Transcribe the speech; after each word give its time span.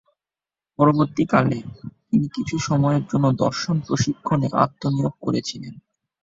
পরবর্তীকালে, 0.79 1.57
তিনি 2.07 2.27
কিছু 2.27 2.55
সময়ের 2.59 3.03
জন্য 3.05 3.25
দর্শন 3.43 3.75
প্রশিক্ষণে 3.87 4.47
আত্মনিয়োগ 4.63 5.13
করেছিলেন। 5.21 5.73